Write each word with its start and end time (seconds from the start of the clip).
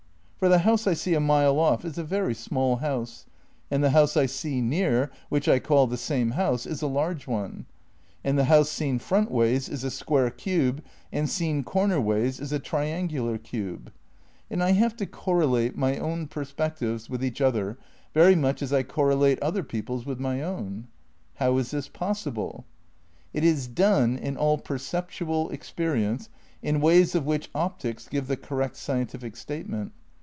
For 0.41 0.49
the 0.49 0.57
house 0.65 0.87
I 0.87 0.93
see 0.95 1.13
a 1.13 1.19
mile 1.19 1.59
off 1.59 1.85
is 1.85 1.99
a 1.99 2.03
very 2.03 2.33
small 2.33 2.77
house, 2.77 3.27
and 3.69 3.83
the 3.83 3.91
house 3.91 4.17
I 4.17 4.25
see 4.25 4.59
near, 4.59 5.11
which 5.29 5.47
I 5.47 5.59
call 5.59 5.85
"the 5.85 5.97
same 5.97 6.31
house," 6.31 6.65
is 6.65 6.81
a 6.81 6.87
large 6.87 7.27
one. 7.27 7.67
And 8.23 8.39
the 8.39 8.45
house 8.45 8.67
seen 8.67 8.97
frontways 8.97 9.69
is 9.69 9.83
a 9.83 9.91
square 9.91 10.31
cube 10.31 10.83
and 11.13 11.29
seen 11.29 11.63
cornerways 11.63 12.41
is 12.41 12.51
a 12.51 12.57
triangular 12.57 13.37
cube; 13.37 13.91
and 14.49 14.63
I 14.63 14.71
have 14.71 14.95
to 14.97 15.05
correlate 15.05 15.77
my 15.77 15.99
own 15.99 16.27
per 16.27 16.41
VII 16.43 16.53
RECONSTRUCTION 16.57 16.87
OF 16.87 16.97
IDEALISM 16.97 17.07
255 17.07 17.07
spectives 17.07 17.09
with, 17.11 17.23
each 17.23 17.39
other 17.39 17.77
very 18.15 18.35
much 18.35 18.63
as 18.63 18.73
I 18.73 18.81
correlate 18.81 19.39
other 19.43 19.61
people's 19.61 20.07
with 20.07 20.19
my 20.19 20.41
own. 20.41 20.87
How 21.35 21.55
is 21.59 21.69
this 21.69 21.87
possible? 21.87 22.65
It 23.31 23.43
is 23.43 23.67
done 23.67 24.17
in 24.17 24.37
all 24.37 24.57
perceptual 24.57 25.51
experience 25.51 26.29
in 26.63 26.81
ways 26.81 27.13
of 27.13 27.27
which 27.27 27.51
optics 27.53 28.07
give 28.09 28.25
the 28.25 28.37
correct 28.37 28.77
scientific 28.77 29.35
statement. 29.35 29.91